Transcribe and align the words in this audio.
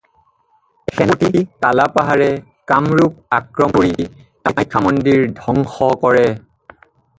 সেনাপতি 0.99 1.41
কালাপাহাৰে 1.65 2.29
কামৰূপ 2.73 3.21
আক্ৰমণ 3.39 3.71
কৰি 3.77 4.09
কামাখ্যা 4.49 4.85
মন্দিৰ 4.89 5.29
ধ্বংস 5.43 5.93
কৰে। 6.09 6.27